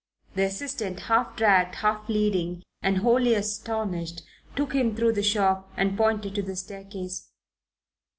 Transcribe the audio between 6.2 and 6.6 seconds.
to the